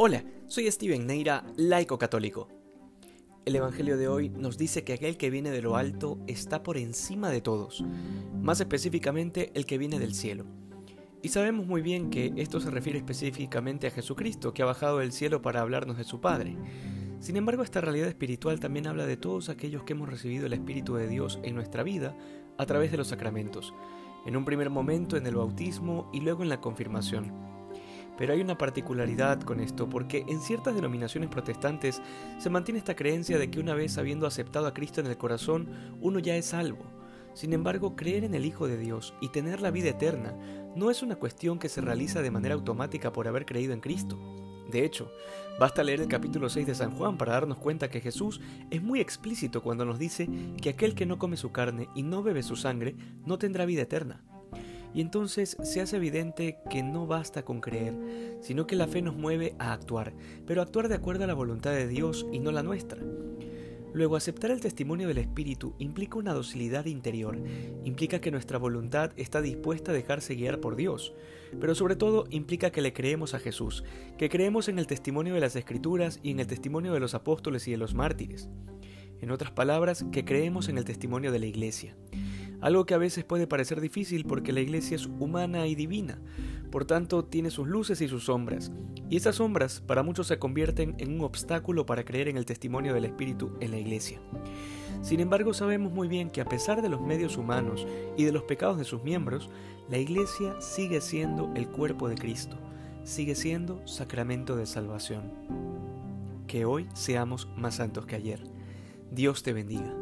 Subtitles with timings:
[0.00, 2.46] Hola, soy Steven Neira, laico católico.
[3.44, 6.76] El Evangelio de hoy nos dice que aquel que viene de lo alto está por
[6.76, 7.84] encima de todos,
[8.40, 10.44] más específicamente el que viene del cielo.
[11.20, 15.10] Y sabemos muy bien que esto se refiere específicamente a Jesucristo, que ha bajado del
[15.10, 16.56] cielo para hablarnos de su Padre.
[17.18, 20.94] Sin embargo, esta realidad espiritual también habla de todos aquellos que hemos recibido el Espíritu
[20.94, 22.16] de Dios en nuestra vida
[22.56, 23.74] a través de los sacramentos,
[24.26, 27.57] en un primer momento en el bautismo y luego en la confirmación.
[28.18, 32.02] Pero hay una particularidad con esto, porque en ciertas denominaciones protestantes
[32.38, 35.68] se mantiene esta creencia de que una vez habiendo aceptado a Cristo en el corazón,
[36.00, 36.84] uno ya es salvo.
[37.34, 40.34] Sin embargo, creer en el Hijo de Dios y tener la vida eterna
[40.74, 44.18] no es una cuestión que se realiza de manera automática por haber creído en Cristo.
[44.68, 45.12] De hecho,
[45.58, 48.40] basta leer el capítulo 6 de San Juan para darnos cuenta que Jesús
[48.70, 50.28] es muy explícito cuando nos dice
[50.60, 53.82] que aquel que no come su carne y no bebe su sangre no tendrá vida
[53.82, 54.24] eterna.
[54.94, 57.94] Y entonces se hace evidente que no basta con creer,
[58.40, 60.14] sino que la fe nos mueve a actuar,
[60.46, 63.00] pero actuar de acuerdo a la voluntad de Dios y no la nuestra.
[63.92, 67.38] Luego, aceptar el testimonio del Espíritu implica una docilidad interior,
[67.84, 71.14] implica que nuestra voluntad está dispuesta a dejarse guiar por Dios,
[71.58, 73.84] pero sobre todo implica que le creemos a Jesús,
[74.18, 77.66] que creemos en el testimonio de las Escrituras y en el testimonio de los apóstoles
[77.66, 78.48] y de los mártires.
[79.20, 81.96] En otras palabras, que creemos en el testimonio de la Iglesia
[82.60, 86.18] algo que a veces puede parecer difícil porque la iglesia es humana y divina,
[86.70, 88.72] por tanto tiene sus luces y sus sombras,
[89.10, 92.94] y esas sombras para muchos se convierten en un obstáculo para creer en el testimonio
[92.94, 94.20] del Espíritu en la iglesia.
[95.02, 97.86] Sin embargo, sabemos muy bien que a pesar de los medios humanos
[98.16, 99.48] y de los pecados de sus miembros,
[99.88, 102.56] la iglesia sigue siendo el cuerpo de Cristo,
[103.04, 105.32] sigue siendo sacramento de salvación.
[106.46, 108.42] Que hoy seamos más santos que ayer.
[109.10, 109.94] Dios te bendiga.